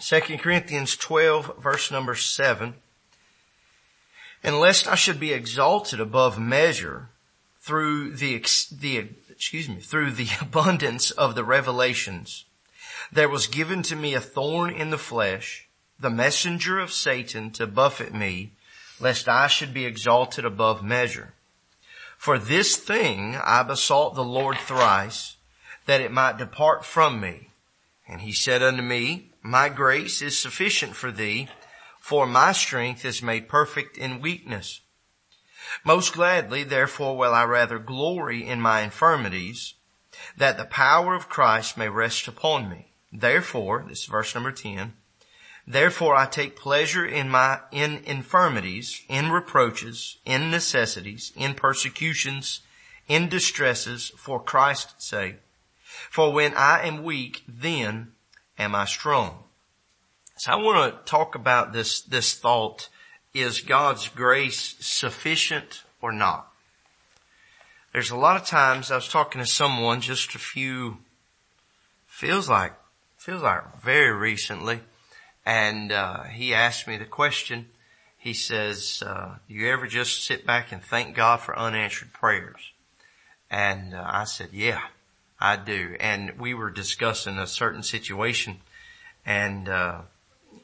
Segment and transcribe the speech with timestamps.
[0.00, 2.74] 2 Corinthians 12 verse number 7.
[4.42, 7.08] And lest I should be exalted above measure
[7.60, 12.44] through the, the, excuse me, through the abundance of the revelations,
[13.10, 15.68] there was given to me a thorn in the flesh,
[15.98, 18.52] the messenger of Satan to buffet me,
[19.00, 21.34] lest I should be exalted above measure.
[22.16, 25.36] For this thing I besought the Lord thrice,
[25.86, 27.50] that it might depart from me.
[28.08, 31.48] And he said unto me, my grace is sufficient for thee,
[32.00, 34.80] for my strength is made perfect in weakness.
[35.84, 39.74] Most gladly, therefore, will I rather glory in my infirmities,
[40.36, 42.92] that the power of Christ may rest upon me.
[43.12, 44.94] Therefore, this is verse number 10,
[45.66, 52.60] therefore I take pleasure in my, in infirmities, in reproaches, in necessities, in persecutions,
[53.06, 55.36] in distresses, for Christ's sake.
[56.10, 58.12] For when I am weak, then
[58.58, 59.44] am I strong?
[60.36, 62.88] So I want to talk about this, this thought,
[63.32, 66.48] is God's grace sufficient or not?
[67.92, 70.98] There's a lot of times I was talking to someone just a few,
[72.06, 72.74] feels like,
[73.16, 74.80] feels like very recently,
[75.46, 77.70] and uh, he asked me the question.
[78.18, 82.72] He says, uh, "Do you ever just sit back and thank God for unanswered prayers?"
[83.50, 84.82] And uh, I said, "Yeah,
[85.40, 88.60] I do." And we were discussing a certain situation
[89.26, 90.02] and uh,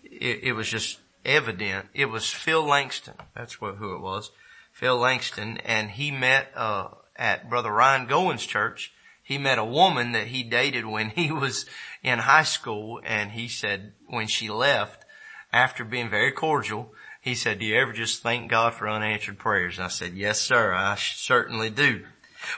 [0.04, 1.88] it, it, was just evident.
[1.92, 3.14] It was Phil Langston.
[3.34, 4.30] That's what, who it was.
[4.72, 8.92] Phil Langston, and he met uh, at Brother Ryan Goins' church.
[9.22, 11.66] He met a woman that he dated when he was
[12.02, 15.04] in high school, and he said when she left,
[15.52, 19.76] after being very cordial, he said, "Do you ever just thank God for unanswered prayers?"
[19.76, 20.72] And I said, "Yes, sir.
[20.72, 22.06] I certainly do."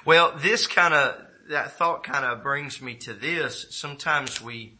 [0.04, 3.66] Well, this kind of that thought kind of brings me to this.
[3.70, 4.74] Sometimes we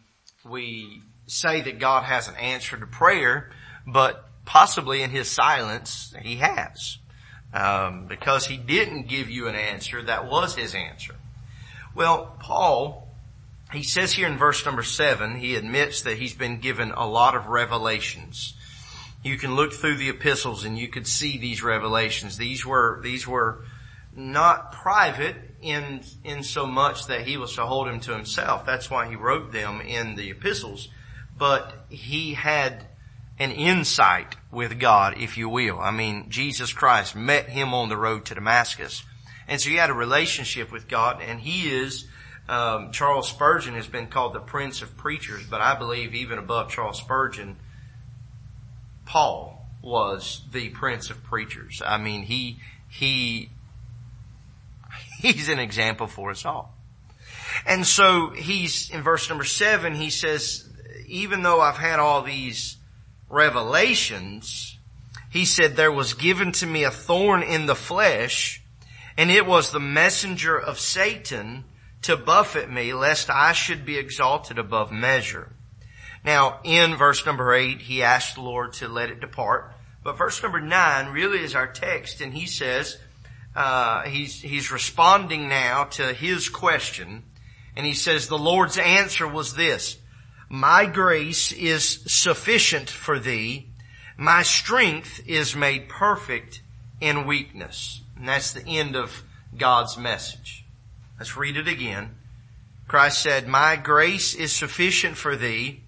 [0.45, 3.51] we say that God hasn't answered a prayer,
[3.87, 6.99] but possibly in his silence, he has.
[7.53, 11.15] Um, because he didn't give you an answer, that was his answer.
[11.95, 13.09] Well, Paul,
[13.73, 17.37] he says here in verse number seven, he admits that he's been given a lot
[17.37, 18.55] of revelations.
[19.23, 22.37] You can look through the epistles and you could see these revelations.
[22.37, 23.65] These were, these were
[24.17, 28.65] not private in, in so much that he was to hold him to himself.
[28.65, 30.89] That's why he wrote them in the epistles
[31.37, 32.85] but he had
[33.39, 35.81] an insight with God, if you will.
[35.81, 39.03] I mean, Jesus Christ met him on the road to Damascus.
[39.49, 42.07] And so he had a relationship with God and he is,
[42.49, 46.71] um, Charles Spurgeon has been called the prince of preachers, but I believe even above
[46.71, 47.57] Charles Spurgeon,
[49.05, 51.83] Paul was the prince of preachers.
[51.85, 52.59] I mean, he,
[52.89, 53.51] he,
[55.33, 56.75] he's an example for us all.
[57.67, 60.69] And so he's, in verse number seven, he says,
[61.07, 62.77] even though I've had all these
[63.29, 64.79] revelations,
[65.31, 68.63] he said there was given to me a thorn in the flesh
[69.17, 71.65] and it was the messenger of Satan
[72.03, 75.53] to buffet me lest I should be exalted above measure.
[76.25, 79.73] Now in verse number eight, he asked the Lord to let it depart.
[80.03, 82.99] But verse number nine really is our text and he says,
[83.55, 87.23] uh, he's, he's responding now to his question
[87.77, 89.99] and he says the Lord's answer was this,
[90.49, 93.67] my grace is sufficient for thee.
[94.17, 96.63] My strength is made perfect
[97.01, 98.03] in weakness.
[98.17, 99.25] And that's the end of
[99.57, 100.65] God's message.
[101.19, 102.15] Let's read it again.
[102.87, 105.81] Christ said, my grace is sufficient for thee,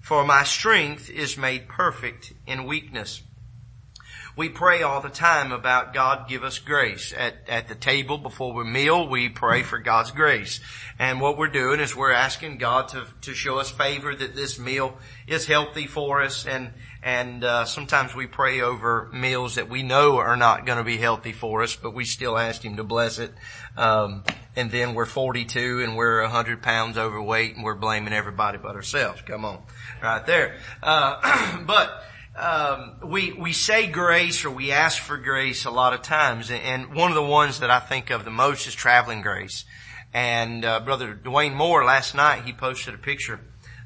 [0.00, 3.22] for my strength is made perfect in weakness.
[4.34, 7.12] We pray all the time about God give us grace.
[7.14, 10.60] At, at the table before we meal, we pray for God's grace.
[10.98, 14.58] And what we're doing is we're asking God to, to show us favor that this
[14.58, 16.72] meal is healthy for us and,
[17.02, 20.96] and, uh, sometimes we pray over meals that we know are not going to be
[20.96, 23.32] healthy for us, but we still ask Him to bless it.
[23.76, 24.24] Um,
[24.56, 29.20] and then we're 42 and we're 100 pounds overweight and we're blaming everybody but ourselves.
[29.22, 29.62] Come on.
[30.02, 30.56] Right there.
[30.82, 36.02] Uh, but, um, we we say grace or we ask for grace a lot of
[36.02, 39.64] times, and one of the ones that I think of the most is traveling grace.
[40.14, 43.40] And uh, brother Dwayne Moore last night he posted a picture,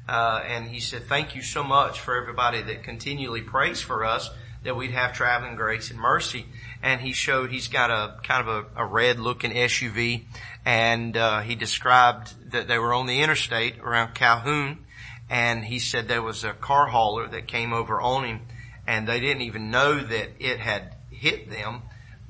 [0.07, 4.29] uh, and he said, "Thank you so much for everybody that continually prays for us
[4.63, 6.45] that we'd have traveling grace and mercy."
[6.81, 10.23] And he showed he's got a kind of a, a red looking SUV,
[10.65, 14.85] and uh, he described that they were on the interstate around Calhoun
[15.29, 18.41] and he said there was a car hauler that came over on him
[18.85, 21.81] and they didn't even know that it had hit them.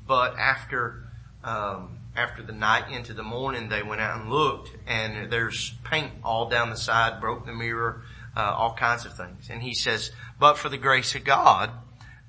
[0.08, 1.04] But after,
[1.44, 6.12] um, after the night into the morning, they went out and looked and there's paint
[6.24, 8.02] all down the side, broke the mirror,
[8.36, 9.50] uh, all kinds of things.
[9.50, 11.70] And he says, but for the grace of God,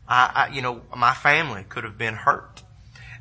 [0.07, 2.63] I, I, you know, my family could have been hurt.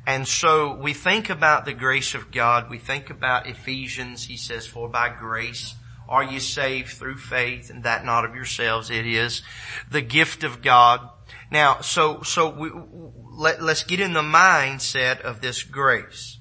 [0.06, 2.70] And so we think about the grace of God.
[2.70, 4.24] We think about Ephesians.
[4.24, 5.74] He says, for by grace
[6.08, 8.90] are you saved through faith and that not of yourselves.
[8.90, 9.42] It is
[9.90, 11.08] the gift of God.
[11.50, 12.70] Now, so, so we,
[13.30, 16.38] let, let's get in the mindset of this grace.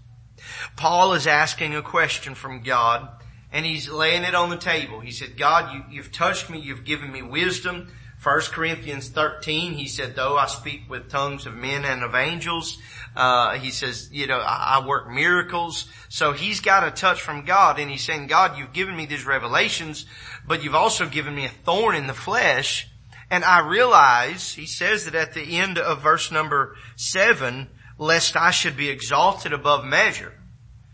[0.76, 3.10] Paul is asking a question from God
[3.52, 5.00] and he's laying it on the table.
[5.00, 6.60] He said, God, you, you've touched me.
[6.60, 7.92] You've given me wisdom.
[8.28, 12.78] 1 Corinthians 13, he said, though I speak with tongues of men and of angels,
[13.16, 15.88] uh, he says, you know, I, I, work miracles.
[16.10, 19.26] So he's got a touch from God and he's saying, God, you've given me these
[19.26, 20.06] revelations,
[20.46, 22.90] but you've also given me a thorn in the flesh.
[23.32, 28.52] And I realize, he says that at the end of verse number seven, lest I
[28.52, 30.34] should be exalted above measure.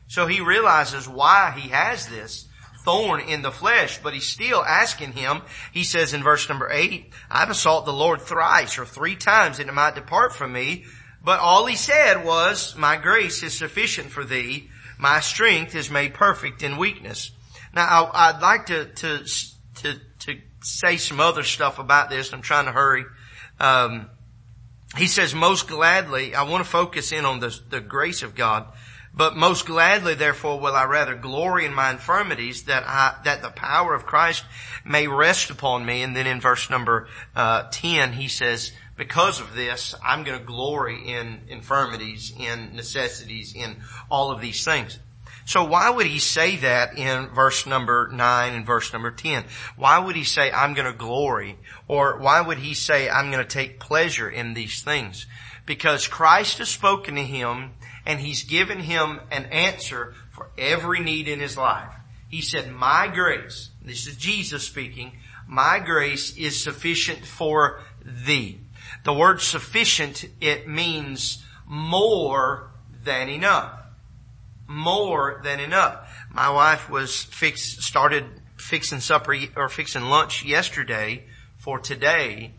[0.07, 2.47] So he realizes why he has this
[2.83, 5.41] thorn in the flesh, but he's still asking him.
[5.71, 9.67] He says in verse number eight, I besought the Lord thrice or three times that
[9.67, 10.85] it might depart from me.
[11.23, 14.69] But all he said was, my grace is sufficient for thee.
[14.99, 17.31] My strength is made perfect in weakness.
[17.73, 19.25] Now I, would like to, to,
[19.75, 22.33] to, to say some other stuff about this.
[22.33, 23.05] I'm trying to hurry.
[23.59, 24.09] Um,
[24.97, 28.67] he says, most gladly, I want to focus in on the, the grace of God.
[29.15, 33.51] But most gladly, therefore, will I rather glory in my infirmities that I, that the
[33.51, 34.43] power of Christ
[34.83, 36.01] may rest upon me.
[36.01, 40.45] And then in verse number, uh, 10, he says, because of this, I'm going to
[40.45, 43.77] glory in infirmities, in necessities, in
[44.09, 44.99] all of these things.
[45.45, 49.43] So why would he say that in verse number 9 and verse number 10?
[49.75, 51.57] Why would he say, I'm going to glory?
[51.93, 55.27] Or why would he say, I'm going to take pleasure in these things?
[55.67, 57.73] Because Christ has spoken to him
[58.03, 61.93] and he's given him an answer for every need in his life.
[62.29, 68.57] He said, my grace, this is Jesus speaking, my grace is sufficient for thee.
[69.03, 72.71] The word sufficient, it means more
[73.03, 73.83] than enough.
[74.65, 76.09] More than enough.
[76.31, 78.25] My wife was fix, started
[78.57, 81.25] fixing supper or fixing lunch yesterday
[81.63, 82.53] for today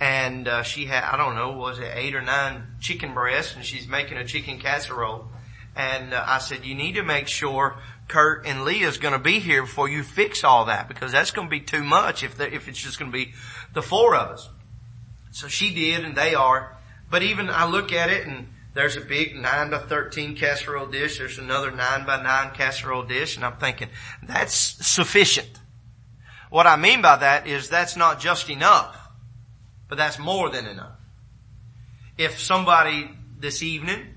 [0.00, 3.64] and uh, she had I don't know was it eight or nine chicken breasts, and
[3.64, 5.28] she's making a chicken casserole.
[5.76, 7.76] And uh, I said, you need to make sure
[8.08, 11.30] Kurt and Leah is going to be here before you fix all that because that's
[11.30, 13.34] going to be too much if if it's just going to be
[13.74, 14.48] the four of us.
[15.32, 16.76] So she did, and they are.
[17.10, 21.18] But even I look at it, and there's a big nine by thirteen casserole dish.
[21.18, 23.90] There's another nine by nine casserole dish, and I'm thinking
[24.22, 25.59] that's sufficient.
[26.50, 28.96] What I mean by that is that's not just enough.
[29.88, 30.98] But that's more than enough.
[32.18, 34.14] If somebody this evening,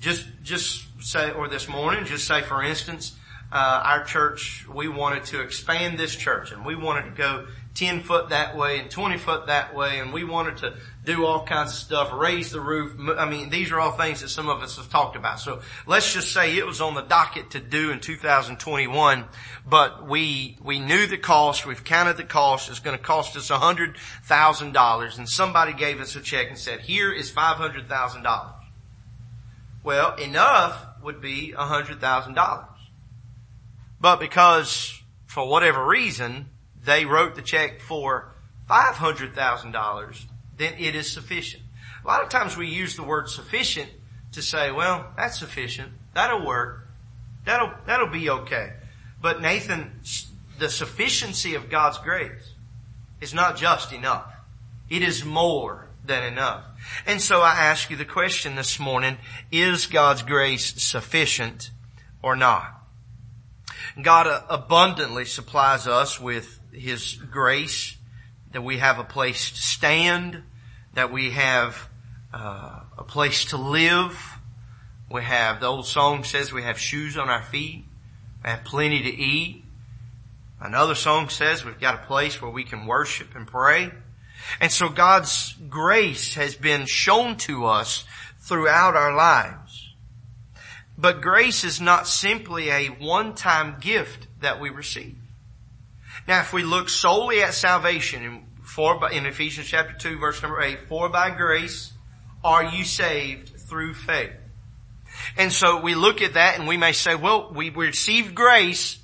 [0.00, 3.16] just, just say, or this morning, just say for instance,
[3.54, 8.00] uh, our church, we wanted to expand this church and we wanted to go 10
[8.00, 10.74] foot that way and 20 foot that way and we wanted to
[11.04, 12.98] do all kinds of stuff, raise the roof.
[13.16, 15.38] I mean, these are all things that some of us have talked about.
[15.38, 19.24] So let's just say it was on the docket to do in 2021,
[19.64, 23.50] but we, we knew the cost, we've counted the cost, it's going to cost us
[23.50, 28.52] $100,000 and somebody gave us a check and said, here is $500,000.
[29.84, 32.73] Well, enough would be $100,000.
[34.04, 36.50] But because for whatever reason,
[36.84, 38.34] they wrote the check for
[38.68, 40.24] $500,000,
[40.58, 41.62] then it is sufficient.
[42.04, 43.88] A lot of times we use the word sufficient
[44.32, 45.92] to say, well, that's sufficient.
[46.12, 46.86] That'll work.
[47.46, 48.74] That'll, that'll be okay.
[49.22, 50.00] But Nathan,
[50.58, 52.52] the sufficiency of God's grace
[53.22, 54.30] is not just enough.
[54.90, 56.62] It is more than enough.
[57.06, 59.16] And so I ask you the question this morning,
[59.50, 61.70] is God's grace sufficient
[62.22, 62.83] or not?
[64.00, 67.96] God abundantly supplies us with his grace,
[68.52, 70.42] that we have a place to stand,
[70.94, 71.88] that we have
[72.32, 74.38] uh, a place to live.
[75.10, 77.84] We have, the old song says we have shoes on our feet.
[78.42, 79.64] We have plenty to eat.
[80.60, 83.90] Another song says we've got a place where we can worship and pray.
[84.60, 88.04] And so God's grace has been shown to us
[88.38, 89.63] throughout our lives.
[91.04, 95.18] But grace is not simply a one-time gift that we receive.
[96.26, 101.10] Now, if we look solely at salvation in, Ephesians chapter 2 verse number 8, for
[101.10, 101.92] by grace
[102.42, 104.32] are you saved through faith.
[105.36, 108.98] And so we look at that and we may say, well, we received grace.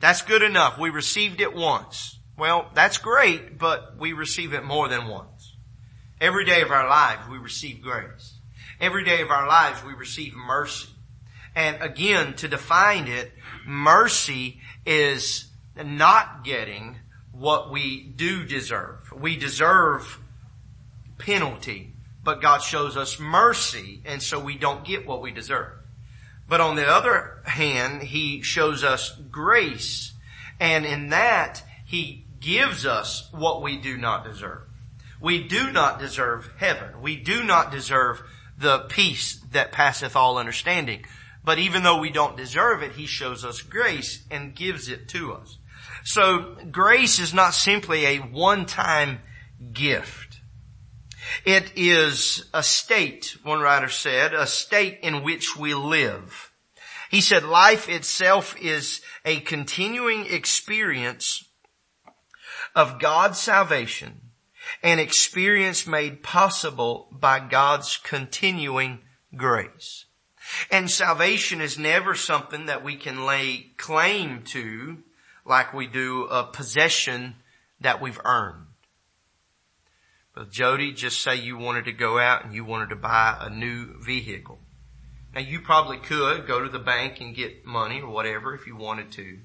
[0.00, 0.78] That's good enough.
[0.78, 2.18] We received it once.
[2.36, 5.56] Well, that's great, but we receive it more than once.
[6.20, 8.34] Every day of our lives we receive grace.
[8.78, 10.91] Every day of our lives we receive mercy.
[11.54, 13.32] And again, to define it,
[13.66, 16.96] mercy is not getting
[17.32, 19.12] what we do deserve.
[19.12, 20.18] We deserve
[21.18, 21.92] penalty,
[22.22, 25.72] but God shows us mercy and so we don't get what we deserve.
[26.48, 30.12] But on the other hand, He shows us grace
[30.60, 34.62] and in that He gives us what we do not deserve.
[35.20, 37.00] We do not deserve heaven.
[37.00, 38.22] We do not deserve
[38.58, 41.04] the peace that passeth all understanding.
[41.44, 45.32] But even though we don't deserve it, He shows us grace and gives it to
[45.32, 45.58] us.
[46.04, 49.20] So grace is not simply a one-time
[49.72, 50.40] gift.
[51.44, 56.52] It is a state, one writer said, a state in which we live.
[57.10, 61.44] He said life itself is a continuing experience
[62.74, 64.20] of God's salvation,
[64.82, 69.00] an experience made possible by God's continuing
[69.36, 70.06] grace.
[70.70, 74.98] And salvation is never something that we can lay claim to
[75.44, 77.36] like we do a possession
[77.80, 78.66] that we've earned.
[80.34, 83.50] But Jody, just say you wanted to go out and you wanted to buy a
[83.50, 84.58] new vehicle.
[85.34, 88.76] Now you probably could go to the bank and get money or whatever if you
[88.76, 89.38] wanted to.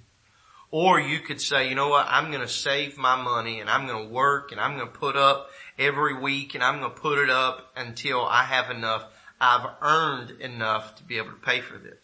[0.70, 3.88] Or you could say, you know what, I'm going to save my money and I'm
[3.88, 5.50] going to work and I'm going to put up
[5.80, 9.06] every week and I'm going to put it up until I have enough.
[9.39, 12.00] I've earned enough to be able to pay for this.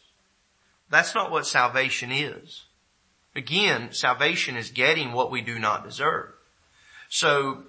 [0.89, 2.63] That's not what salvation is.
[3.35, 6.29] Again, salvation is getting what we do not deserve.
[7.09, 7.63] So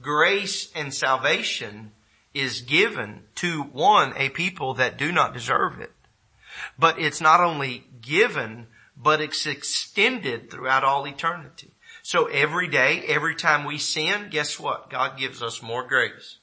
[0.00, 1.92] grace and salvation
[2.32, 5.92] is given to one, a people that do not deserve it.
[6.78, 11.70] But it's not only given, but it's extended throughout all eternity.
[12.02, 14.90] So every day, every time we sin, guess what?
[14.90, 16.36] God gives us more grace.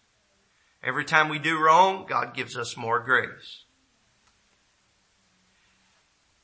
[0.84, 3.66] Every time we do wrong, God gives us more grace.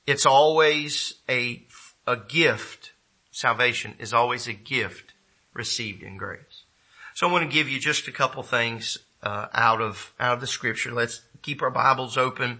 [0.06, 1.66] It's always a
[2.06, 2.94] a gift.
[3.32, 5.14] Salvation is always a gift
[5.54, 6.64] received in grace.
[7.14, 10.42] So I want to give you just a couple things uh, out of out of
[10.42, 10.92] the scripture.
[10.92, 12.60] Let's keep our Bibles open.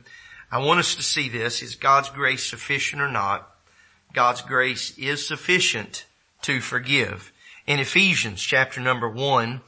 [0.52, 3.50] I want us to see this: is God's grace sufficient or not?
[4.14, 6.06] God's grace is sufficient
[6.42, 7.32] to forgive.
[7.68, 9.62] In Ephesians chapter number one,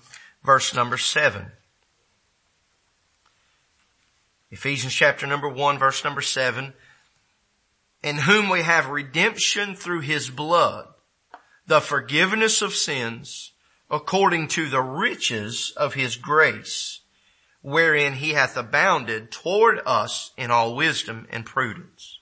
[0.43, 1.51] verse number seven.
[4.51, 6.73] Ephesians chapter number one, verse number seven
[8.01, 10.87] in whom we have redemption through his blood,
[11.67, 13.53] the forgiveness of sins
[13.91, 17.01] according to the riches of his grace,
[17.61, 22.19] wherein he hath abounded toward us in all wisdom and prudence.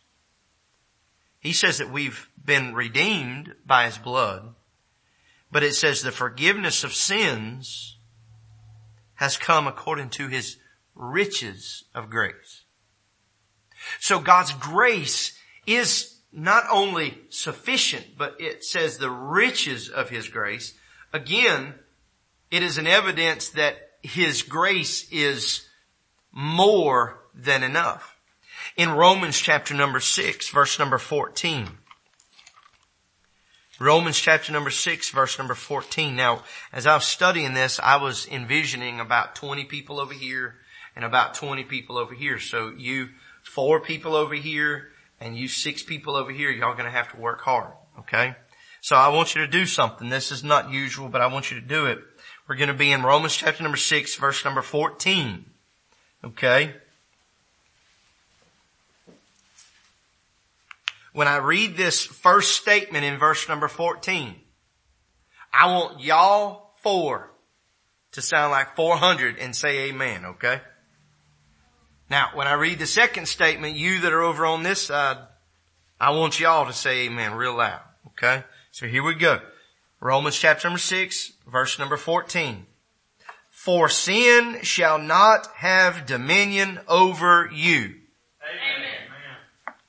[1.39, 4.55] He says that we've been redeemed by his blood,
[5.51, 7.97] but it says the forgiveness of sins
[9.15, 10.57] has come according to his
[10.97, 12.63] riches of grace.
[13.99, 20.73] So God's grace is not only sufficient, but it says the riches of His grace.
[21.13, 21.75] Again,
[22.51, 25.67] it is an evidence that His grace is
[26.31, 28.17] more than enough.
[28.75, 31.69] In Romans chapter number 6, verse number 14,
[33.79, 36.15] Romans chapter number 6 verse number 14.
[36.15, 36.41] Now,
[36.73, 40.55] as I was studying this, I was envisioning about 20 people over here
[40.97, 42.39] and about 20 people over here.
[42.39, 43.09] So you
[43.43, 44.89] four people over here
[45.21, 48.35] and you six people over here, y'all gonna have to work hard, okay?
[48.81, 50.09] So I want you to do something.
[50.09, 51.99] This is not usual, but I want you to do it.
[52.47, 55.45] We're gonna be in Romans chapter number six, verse number 14.
[56.23, 56.73] Okay?
[61.13, 64.35] When I read this first statement in verse number 14,
[65.53, 67.31] I want y'all four
[68.13, 70.61] to sound like 400 and say amen, okay?
[72.09, 75.17] Now, when I read the second statement, you that are over on this side,
[75.99, 77.81] I want y'all to say amen real loud.
[78.07, 78.43] Okay?
[78.71, 79.41] So here we go.
[79.99, 82.65] Romans chapter number six, verse number 14.
[83.49, 87.95] For sin shall not have dominion over you.
[88.41, 88.97] Amen.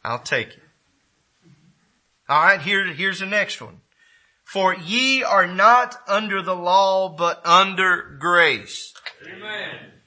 [0.02, 0.62] I'll take it.
[2.28, 3.80] Alright, here, here's the next one.
[4.44, 8.94] For ye are not under the law, but under grace.
[9.22, 9.97] Amen.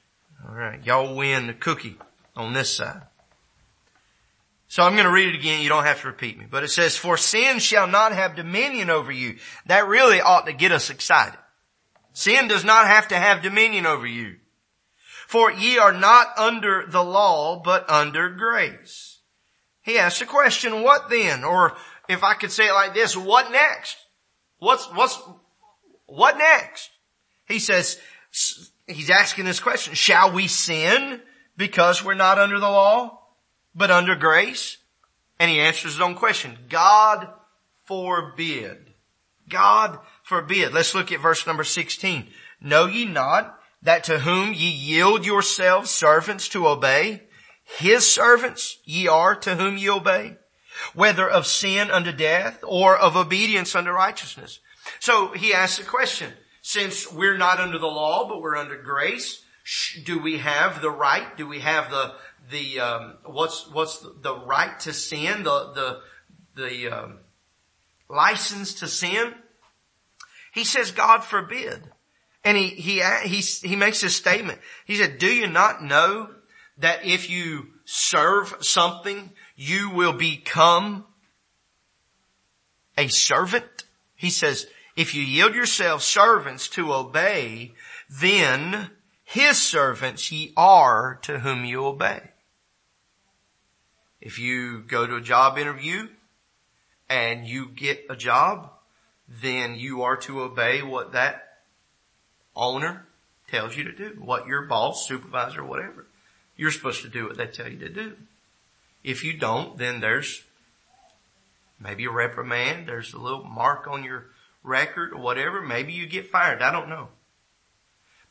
[0.52, 1.96] All right, y'all win the cookie
[2.36, 3.00] on this side.
[4.68, 5.62] So I'm going to read it again.
[5.62, 8.90] You don't have to repeat me, but it says, for sin shall not have dominion
[8.90, 9.38] over you.
[9.64, 11.38] That really ought to get us excited.
[12.12, 14.36] Sin does not have to have dominion over you.
[15.26, 19.20] For ye are not under the law, but under grace.
[19.80, 21.44] He asks a question, what then?
[21.44, 21.78] Or
[22.10, 23.96] if I could say it like this, what next?
[24.58, 25.18] What's, what's,
[26.04, 26.90] what next?
[27.46, 27.98] He says,
[28.86, 31.20] he's asking this question, shall we sin
[31.56, 33.20] because we're not under the law,
[33.74, 34.78] but under grace?
[35.38, 36.56] And he answers his own question.
[36.68, 37.28] God
[37.84, 38.92] forbid.
[39.48, 40.72] God forbid.
[40.72, 42.28] Let's look at verse number 16.
[42.60, 47.24] Know ye not that to whom ye yield yourselves servants to obey,
[47.64, 50.36] his servants ye are to whom ye obey,
[50.94, 54.60] whether of sin unto death or of obedience unto righteousness.
[55.00, 56.32] So he asks the question.
[56.72, 59.44] Since we're not under the law, but we're under grace,
[60.04, 61.36] do we have the right?
[61.36, 62.14] Do we have the,
[62.50, 65.42] the, um, what's, what's the, right to sin?
[65.42, 66.00] The, the,
[66.56, 67.18] the, um,
[68.08, 69.34] license to sin?
[70.54, 71.82] He says, God forbid.
[72.42, 74.58] And he, he, he, he makes this statement.
[74.86, 76.30] He said, do you not know
[76.78, 81.04] that if you serve something, you will become
[82.96, 83.84] a servant?
[84.16, 87.72] He says, if you yield yourselves servants to obey,
[88.08, 88.90] then
[89.24, 92.20] his servants ye are to whom you obey.
[94.20, 96.08] If you go to a job interview
[97.08, 98.70] and you get a job,
[99.28, 101.58] then you are to obey what that
[102.54, 103.06] owner
[103.48, 106.06] tells you to do, what your boss, supervisor, whatever.
[106.56, 108.16] You're supposed to do what they tell you to do.
[109.02, 110.44] If you don't, then there's
[111.80, 114.26] maybe a reprimand, there's a little mark on your
[114.62, 115.60] record or whatever.
[115.60, 116.62] Maybe you get fired.
[116.62, 117.08] I don't know.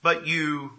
[0.02, 0.72] But you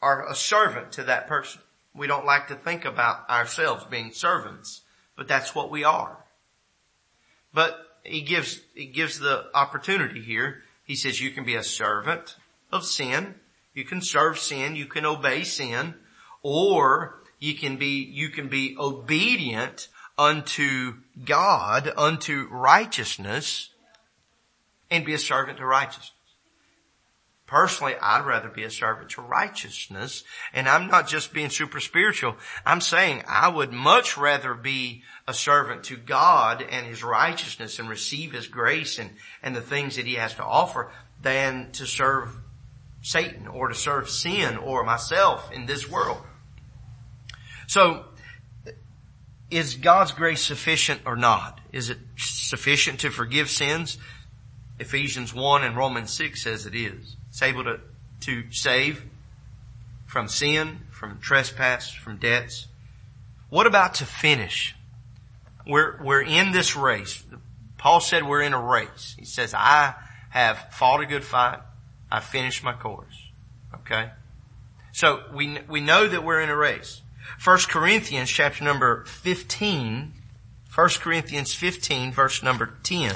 [0.00, 1.60] are a servant to that person.
[1.94, 4.82] We don't like to think about ourselves being servants,
[5.16, 6.18] but that's what we are.
[7.52, 10.62] But he gives, he gives the opportunity here.
[10.84, 12.36] He says you can be a servant
[12.72, 13.36] of sin.
[13.72, 14.76] You can serve sin.
[14.76, 15.94] You can obey sin
[16.42, 20.94] or you can be, you can be obedient unto
[21.24, 23.70] God, unto righteousness
[24.90, 26.12] and be a servant to righteousness.
[27.46, 30.24] Personally, I'd rather be a servant to righteousness.
[30.54, 32.36] And I'm not just being super spiritual.
[32.64, 37.88] I'm saying I would much rather be a servant to God and His righteousness and
[37.88, 39.10] receive His grace and,
[39.42, 42.30] and the things that He has to offer than to serve
[43.02, 46.22] Satan or to serve sin or myself in this world.
[47.66, 48.06] So,
[49.50, 51.60] is God's grace sufficient or not?
[51.72, 53.98] Is it sufficient to forgive sins?
[54.78, 57.16] Ephesians 1 and Romans 6 says it is.
[57.28, 57.80] It's able to,
[58.20, 59.04] to save
[60.06, 62.66] from sin, from trespass, from debts.
[63.50, 64.74] What about to finish?
[65.66, 67.24] We're, we're in this race.
[67.78, 69.14] Paul said we're in a race.
[69.18, 69.94] He says, I
[70.30, 71.60] have fought a good fight.
[72.10, 73.30] I finished my course.
[73.74, 74.10] Okay?
[74.92, 77.02] So we, we know that we're in a race.
[77.42, 80.12] 1 Corinthians chapter number 15,
[80.74, 83.14] 1 Corinthians 15 verse number 10.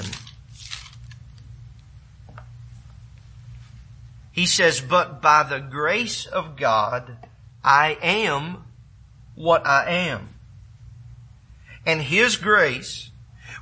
[4.39, 7.17] He says, but by the grace of God,
[7.61, 8.63] I am
[9.35, 10.29] what I am.
[11.85, 13.11] And His grace,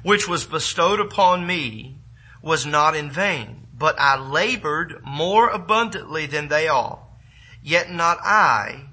[0.04, 1.96] which was bestowed upon me,
[2.44, 7.18] was not in vain, but I labored more abundantly than they all.
[7.64, 8.90] Yet not I,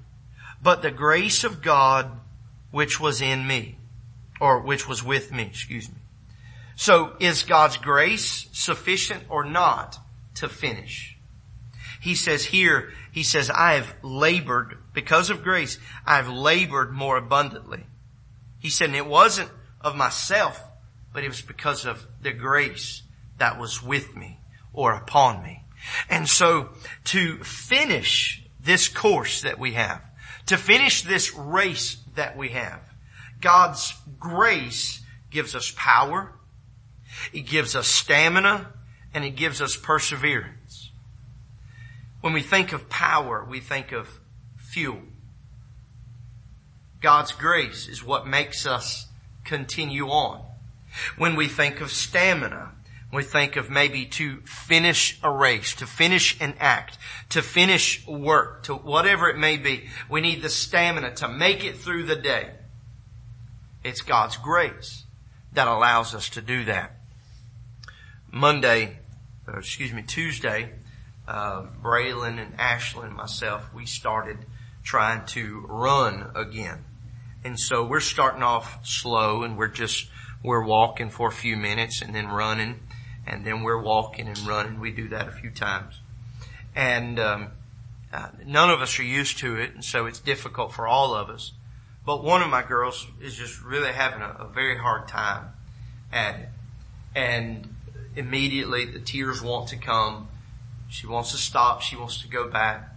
[0.63, 2.19] but the grace of God
[2.71, 3.77] which was in me,
[4.41, 5.99] or which was with me, excuse me.
[6.75, 9.99] So is God's grace sufficient or not
[10.37, 11.14] to finish?
[12.05, 15.79] He says here, he says, I have labored because of grace.
[16.05, 17.83] I've labored more abundantly.
[18.59, 19.49] He said, and it wasn't
[19.81, 20.63] of myself,
[21.11, 23.01] but it was because of the grace
[23.39, 24.39] that was with me
[24.71, 25.63] or upon me.
[26.07, 26.69] And so
[27.05, 30.03] to finish this course that we have,
[30.45, 32.81] to finish this race that we have.
[33.41, 36.33] God's grace gives us power,
[37.33, 38.71] it gives us stamina,
[39.11, 40.64] and it gives us perseverance.
[42.25, 44.19] When we think of power, we think of
[44.57, 45.03] fuel.
[46.99, 49.05] God's grace is what makes us
[49.43, 50.43] continue on.
[51.19, 52.71] When we think of stamina,
[53.13, 56.97] we think of maybe to finish a race, to finish an act,
[57.29, 59.87] to finish work, to whatever it may be.
[60.09, 62.53] We need the stamina to make it through the day.
[63.83, 65.03] It's God's grace
[65.53, 67.01] that allows us to do that.
[68.31, 68.97] Monday,
[69.47, 70.71] excuse me, Tuesday,
[71.27, 74.37] uh, Braylon and Ashlyn and myself, we started
[74.83, 76.85] trying to run again.
[77.43, 80.07] And so we're starting off slow and we're just,
[80.43, 82.79] we're walking for a few minutes and then running
[83.27, 84.79] and then we're walking and running.
[84.79, 85.99] We do that a few times.
[86.75, 87.47] And um,
[88.13, 91.29] uh, none of us are used to it, and so it's difficult for all of
[91.29, 91.53] us.
[92.05, 95.53] But one of my girls is just really having a, a very hard time
[96.11, 96.49] at it.
[97.15, 97.75] And
[98.15, 100.27] immediately the tears want to come.
[100.89, 101.81] She wants to stop.
[101.81, 102.89] She wants to go back.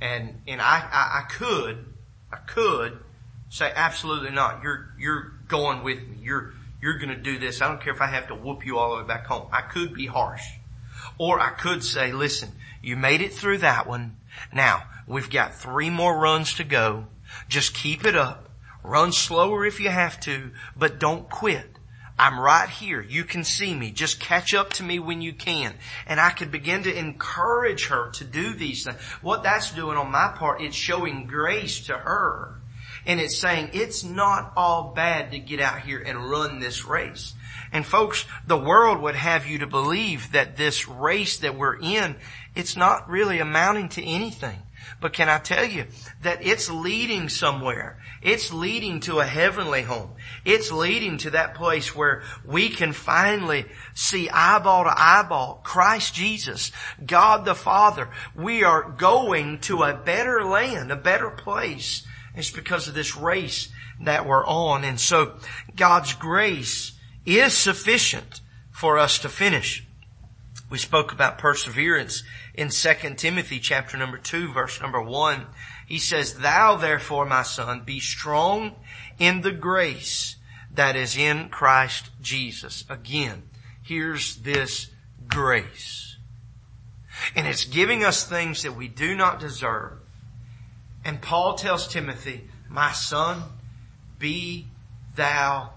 [0.00, 1.84] And, and I, I, I could,
[2.32, 2.98] I could
[3.50, 4.62] say absolutely not.
[4.62, 6.16] You're, you're going with me.
[6.22, 7.62] You're, you're going to do this.
[7.62, 9.48] I don't care if I have to whoop you all the way back home.
[9.52, 10.42] I could be harsh.
[11.18, 12.50] Or I could say, listen,
[12.82, 14.16] you made it through that one.
[14.52, 17.06] Now, we've got three more runs to go.
[17.48, 18.50] Just keep it up.
[18.82, 21.66] Run slower if you have to, but don't quit.
[22.22, 23.02] I'm right here.
[23.02, 23.90] You can see me.
[23.90, 25.74] Just catch up to me when you can.
[26.06, 29.00] And I could begin to encourage her to do these things.
[29.22, 32.60] What that's doing on my part, it's showing grace to her.
[33.06, 37.34] And it's saying it's not all bad to get out here and run this race.
[37.72, 42.14] And folks, the world would have you to believe that this race that we're in,
[42.54, 44.60] it's not really amounting to anything.
[45.00, 45.86] But can I tell you
[46.22, 47.98] that it's leading somewhere?
[48.22, 50.12] It's leading to a heavenly home.
[50.44, 56.70] It's leading to that place where we can finally see eyeball to eyeball Christ Jesus,
[57.04, 58.10] God the Father.
[58.34, 62.06] We are going to a better land, a better place.
[62.34, 63.68] It's because of this race
[64.02, 64.84] that we're on.
[64.84, 65.34] And so
[65.74, 66.92] God's grace
[67.26, 69.86] is sufficient for us to finish.
[70.70, 72.22] We spoke about perseverance
[72.54, 75.46] in 2 Timothy chapter number 2 verse number 1.
[75.86, 78.74] He says, Thou therefore, my son, be strong
[79.18, 80.36] in the grace
[80.74, 82.84] that is in Christ Jesus.
[82.88, 83.42] Again,
[83.82, 84.90] here's this
[85.28, 86.16] grace.
[87.34, 89.98] And it's giving us things that we do not deserve.
[91.04, 93.42] And Paul tells Timothy, my son,
[94.18, 94.66] be
[95.14, 95.70] thou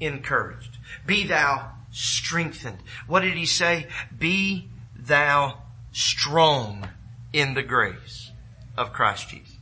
[0.00, 0.78] encouraged.
[1.06, 2.78] Be thou strengthened.
[3.06, 3.86] What did he say?
[4.16, 4.68] Be
[5.06, 5.58] thou
[5.92, 6.88] strong
[7.32, 8.30] in the grace
[8.76, 9.56] of Christ Jesus.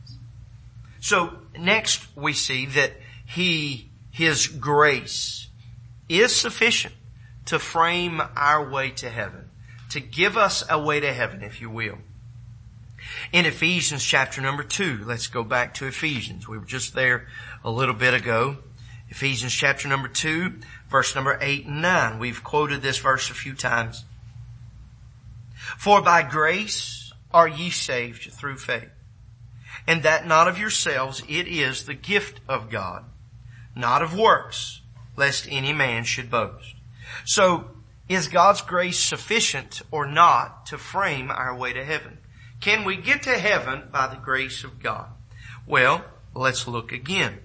[1.00, 2.92] So next we see that
[3.26, 5.48] he, his grace
[6.08, 6.94] is sufficient
[7.46, 9.50] to frame our way to heaven,
[9.90, 11.98] to give us a way to heaven, if you will.
[13.32, 16.48] In Ephesians chapter number two, let's go back to Ephesians.
[16.48, 17.26] We were just there
[17.62, 18.58] a little bit ago.
[19.08, 20.54] Ephesians chapter number two,
[20.88, 22.18] verse number eight and nine.
[22.18, 24.04] We've quoted this verse a few times.
[25.78, 28.90] For by grace are ye saved through faith.
[29.86, 33.04] And that not of yourselves, it is the gift of God,
[33.74, 34.80] not of works,
[35.16, 36.74] lest any man should boast.
[37.24, 37.70] So,
[38.08, 42.18] is God's grace sufficient or not to frame our way to heaven?
[42.60, 45.08] Can we get to heaven by the grace of God?
[45.66, 47.40] Well, let's look again.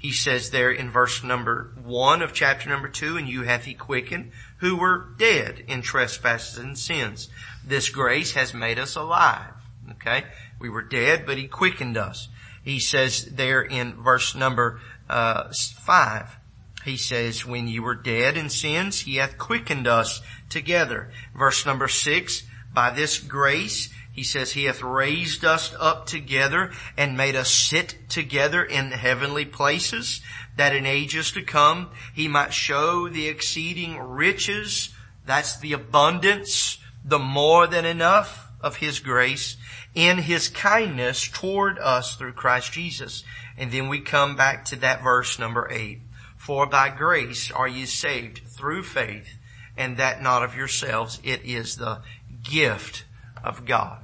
[0.00, 3.74] He says there in verse number one of chapter number two, and you hath he
[3.74, 7.28] quickened who were dead in trespasses and sins.
[7.64, 9.52] This grace has made us alive.
[9.92, 10.24] Okay?
[10.58, 12.28] We were dead, but he quickened us.
[12.64, 16.38] He says there in verse number uh, five,
[16.84, 21.10] he says, when you were dead in sins, he hath quickened us together.
[21.36, 27.16] Verse number six, by this grace, he says, He hath raised us up together and
[27.16, 30.20] made us sit together in heavenly places
[30.56, 34.92] that in ages to come He might show the exceeding riches,
[35.24, 39.56] that's the abundance, the more than enough of His grace
[39.94, 43.22] in His kindness toward us through Christ Jesus.
[43.56, 46.00] And then we come back to that verse number eight.
[46.36, 49.36] For by grace are ye saved through faith
[49.76, 51.20] and that not of yourselves.
[51.22, 52.00] It is the
[52.42, 53.04] gift
[53.44, 53.98] of God.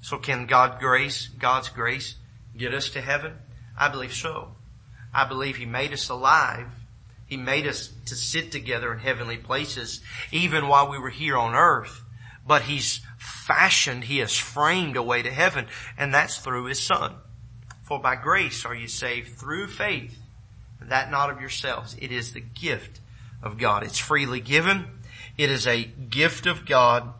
[0.00, 2.16] So can God grace, God's grace
[2.56, 3.34] get us to heaven?
[3.78, 4.56] I believe so.
[5.14, 6.68] I believe He made us alive.
[7.26, 11.54] He made us to sit together in heavenly places even while we were here on
[11.54, 12.02] earth.
[12.46, 17.14] But He's fashioned, He has framed a way to heaven and that's through His Son.
[17.82, 20.18] For by grace are you saved through faith,
[20.80, 21.96] that not of yourselves.
[22.00, 23.00] It is the gift
[23.42, 23.82] of God.
[23.84, 24.86] It's freely given.
[25.36, 27.14] It is a gift of God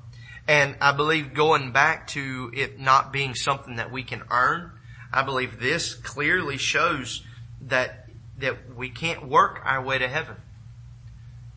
[0.49, 4.73] and I believe going back to it not being something that we can earn,
[5.13, 7.23] I believe this clearly shows
[7.63, 10.37] that, that we can't work our way to heaven.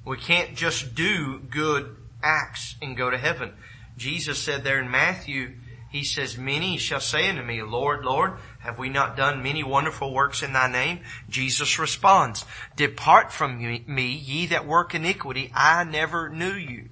[0.05, 3.53] We can't just do good acts and go to heaven.
[3.97, 5.53] Jesus said there in Matthew,
[5.89, 10.13] he says, many shall say unto me, Lord, Lord, have we not done many wonderful
[10.13, 10.99] works in thy name?
[11.29, 12.45] Jesus responds,
[12.75, 16.89] depart from me, ye that work iniquity, I never knew you.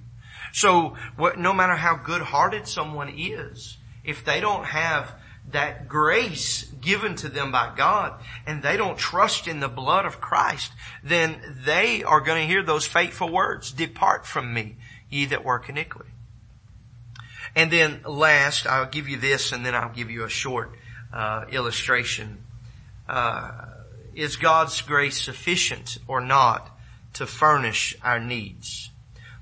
[0.54, 0.94] So
[1.36, 5.12] no matter how good-hearted someone is, if they don't have
[5.50, 10.20] that grace given to them by God and they don't trust in the blood of
[10.20, 10.70] Christ,
[11.02, 14.76] then they are going to hear those fateful words, depart from me,
[15.10, 16.10] ye that work iniquity.
[17.56, 20.70] And then last, I'll give you this and then I'll give you a short
[21.12, 22.44] uh, illustration.
[23.08, 23.50] Uh,
[24.14, 26.70] is God's grace sufficient or not
[27.14, 28.90] to furnish our needs?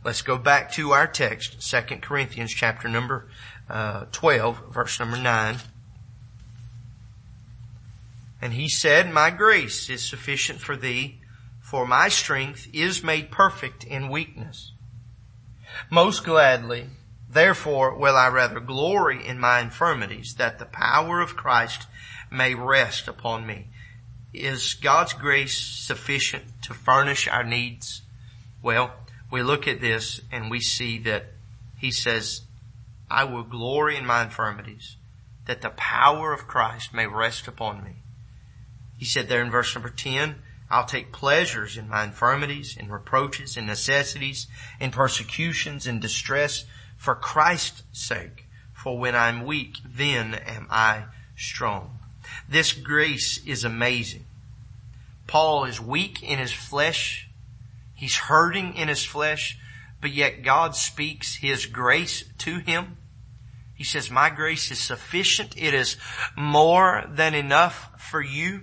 [0.05, 3.29] Let's go back to our text, 2 Corinthians chapter number
[3.71, 5.59] uh, 12, verse number 9.
[8.41, 11.21] And he said, My grace is sufficient for thee,
[11.61, 14.73] for my strength is made perfect in weakness.
[15.88, 16.87] Most gladly,
[17.31, 21.87] therefore, will I rather glory in my infirmities that the power of Christ
[22.29, 23.69] may rest upon me.
[24.35, 28.03] Is God's grace sufficient to furnish our needs?
[28.62, 28.93] Well,
[29.33, 31.25] we look at this and we see that
[31.79, 32.42] he says,
[33.11, 34.97] I will glory in my infirmities
[35.47, 37.97] that the power of Christ may rest upon me.
[38.99, 40.37] He said there in verse number 10,
[40.71, 44.47] I'll take pleasures in my infirmities, in reproaches, in necessities,
[44.79, 46.64] in persecutions, in distress,
[46.97, 48.47] for Christ's sake.
[48.75, 51.05] For when I'm weak, then am I
[51.37, 51.99] strong.
[52.49, 54.27] This grace is amazing.
[55.27, 57.29] Paul is weak in his flesh.
[58.03, 59.57] He's hurting in his flesh,
[60.01, 62.97] but yet God speaks his grace to him.
[63.77, 65.55] He says, my grace is sufficient.
[65.57, 65.97] It is
[66.37, 68.62] more than enough for you.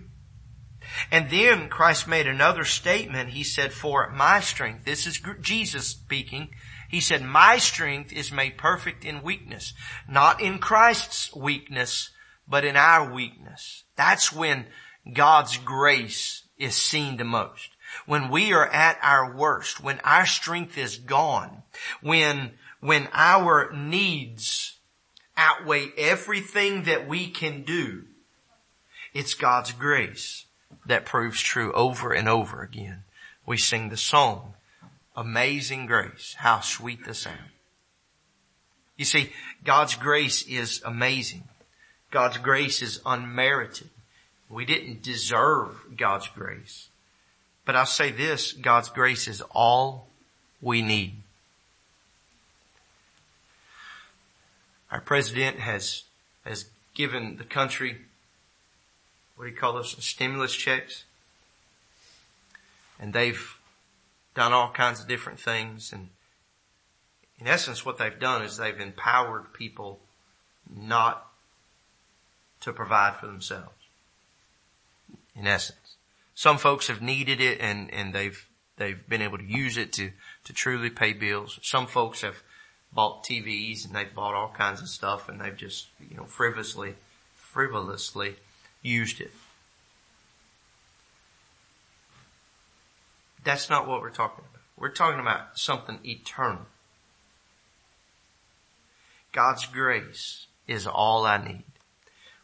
[1.10, 3.30] And then Christ made another statement.
[3.30, 6.50] He said, for my strength, this is Jesus speaking.
[6.90, 9.72] He said, my strength is made perfect in weakness,
[10.06, 12.10] not in Christ's weakness,
[12.46, 13.86] but in our weakness.
[13.96, 14.66] That's when
[15.14, 17.70] God's grace is seen the most.
[18.06, 21.64] When we are at our worst, when our strength is gone,
[22.02, 24.78] when, when our needs
[25.36, 28.04] outweigh everything that we can do,
[29.14, 30.46] it's God's grace
[30.86, 33.04] that proves true over and over again.
[33.46, 34.54] We sing the song,
[35.16, 37.50] Amazing Grace, how sweet the sound.
[38.96, 39.32] You see,
[39.64, 41.46] God's grace is amazing.
[42.12, 43.90] God's grace is unmerited.
[44.50, 46.89] We didn't deserve God's grace.
[47.70, 50.08] But I'll say this, God's grace is all
[50.60, 51.18] we need.
[54.90, 56.06] Our president has,
[56.46, 57.98] has given the country
[59.36, 61.04] what do you call those stimulus checks?
[63.00, 63.56] And they've
[64.34, 65.94] done all kinds of different things.
[65.94, 66.10] And
[67.40, 70.00] in essence, what they've done is they've empowered people
[70.76, 71.30] not
[72.62, 73.70] to provide for themselves.
[75.36, 75.98] In essence,
[76.40, 78.48] some folks have needed it and, and they've,
[78.78, 80.10] they've been able to use it to,
[80.46, 81.60] to truly pay bills.
[81.62, 82.44] Some folks have
[82.94, 86.96] bought TVs and they've bought all kinds of stuff and they've just, you know, frivolously,
[87.36, 88.38] frivolously
[88.82, 89.34] used it.
[93.44, 94.62] That's not what we're talking about.
[94.78, 96.68] We're talking about something eternal.
[99.34, 101.66] God's grace is all I need.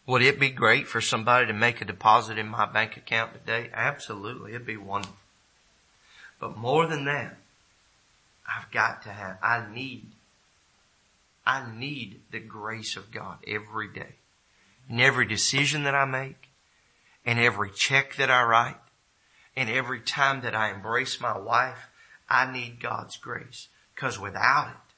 [0.08, 3.70] Would it be great for somebody to make a deposit in my bank account today?
[3.74, 4.54] Absolutely.
[4.54, 5.18] It'd be wonderful.
[6.40, 7.38] But more than that,
[8.48, 10.12] I've got to have, I need,
[11.46, 14.16] I need the grace of God every day
[14.90, 16.50] in every decision that I make,
[17.26, 18.78] in every check that I write,
[19.56, 21.90] and every time that I embrace my wife,
[22.30, 23.68] I need God's grace.
[23.96, 24.94] Cause without it,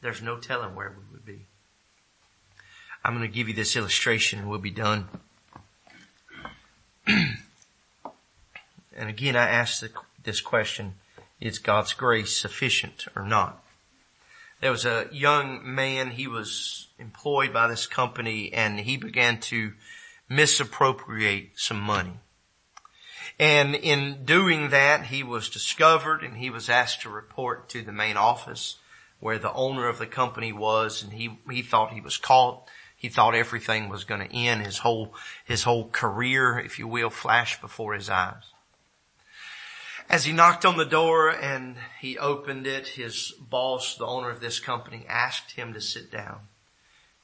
[0.00, 1.46] there's no telling where we would be.
[3.04, 5.08] I'm going to give you this illustration and we'll be done.
[7.06, 7.38] and
[8.96, 9.84] again, I ask
[10.22, 10.94] this question,
[11.40, 13.64] is God's grace sufficient or not?
[14.60, 19.72] There was a young man, he was employed by this company and he began to
[20.28, 22.20] misappropriate some money.
[23.40, 27.90] And in doing that, he was discovered and he was asked to report to the
[27.90, 28.76] main office
[29.18, 32.68] where the owner of the company was and he, he thought he was caught.
[33.02, 34.64] He thought everything was going to end.
[34.64, 35.12] His whole,
[35.44, 38.44] his whole career, if you will, flashed before his eyes.
[40.08, 44.40] As he knocked on the door and he opened it, his boss, the owner of
[44.40, 46.42] this company, asked him to sit down.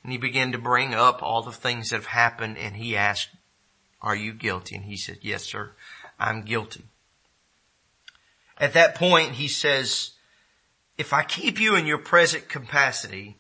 [0.03, 3.29] And he began to bring up all the things that have happened and he asked,
[4.03, 4.75] are you guilty?
[4.75, 5.71] And he said, yes, sir,
[6.19, 6.83] I'm guilty.
[8.59, 10.11] At that point, he says,
[10.97, 13.37] if I keep you in your present capacity,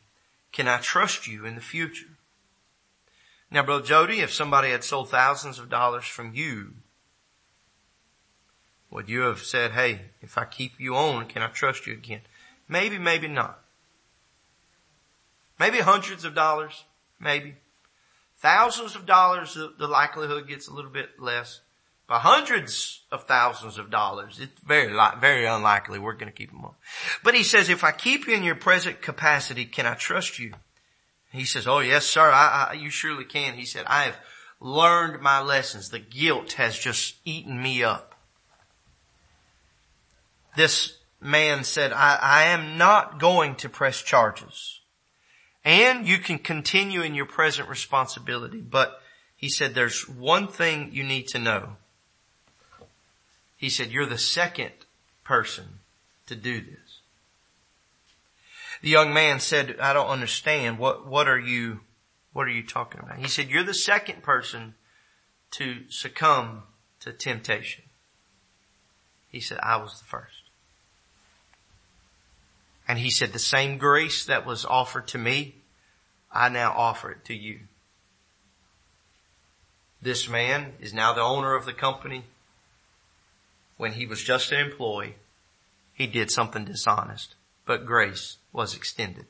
[0.52, 2.06] can I trust you in the future?
[3.50, 6.74] Now, Brother Jody, if somebody had sold thousands of dollars from you,
[8.90, 12.22] would you have said, hey, if I keep you on, can I trust you again?
[12.68, 13.60] Maybe, maybe not.
[15.58, 16.84] Maybe hundreds of dollars,
[17.18, 17.56] maybe.
[18.36, 21.60] Thousands of dollars, the likelihood gets a little bit less.
[22.06, 26.64] By hundreds of thousands of dollars, it's very, very unlikely we're going to keep them
[26.64, 26.74] on.
[27.22, 30.54] But he says, if I keep you in your present capacity, can I trust you?
[31.30, 33.54] He says, oh yes, sir, I, I, you surely can.
[33.54, 34.16] He said, I have
[34.60, 35.90] learned my lessons.
[35.90, 38.08] The guilt has just eaten me up
[40.58, 44.80] this man said, I, I am not going to press charges.
[45.64, 48.60] And you can continue in your present responsibility.
[48.60, 49.00] But
[49.36, 51.76] he said, there's one thing you need to know.
[53.56, 54.72] He said, you're the second
[55.24, 55.80] person
[56.26, 56.87] to do this.
[58.80, 60.78] The young man said, I don't understand.
[60.78, 61.80] What, what are you,
[62.32, 63.18] what are you talking about?
[63.18, 64.74] He said, you're the second person
[65.52, 66.62] to succumb
[67.00, 67.84] to temptation.
[69.30, 70.42] He said, I was the first.
[72.86, 75.56] And he said, the same grace that was offered to me,
[76.32, 77.60] I now offer it to you.
[80.00, 82.24] This man is now the owner of the company.
[83.76, 85.16] When he was just an employee,
[85.92, 89.26] he did something dishonest, but grace was extended.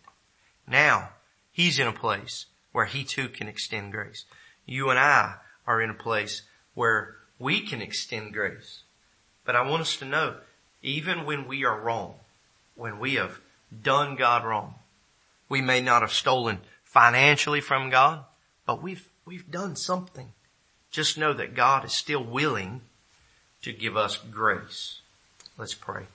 [0.66, 1.10] Now
[1.52, 4.24] he's in a place where he too can extend grace.
[4.66, 6.42] You and I are in a place
[6.74, 8.82] where we can extend grace.
[9.44, 10.36] But I want us to know,
[10.82, 12.14] even when we are wrong,
[12.74, 13.40] when we have
[13.82, 14.74] done God wrong,
[15.48, 18.24] we may not have stolen financially from God,
[18.66, 20.32] but we've, we've done something.
[20.90, 22.82] Just know that God is still willing
[23.62, 25.00] to give us grace.
[25.56, 26.08] Let's pray.